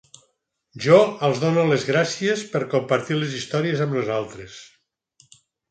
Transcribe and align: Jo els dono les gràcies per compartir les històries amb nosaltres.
Jo 0.85 0.95
els 1.27 1.41
dono 1.43 1.67
les 1.73 1.85
gràcies 1.91 2.41
per 2.55 2.63
compartir 2.75 3.19
les 3.21 3.39
històries 3.43 3.87
amb 3.87 3.97
nosaltres. 4.01 4.61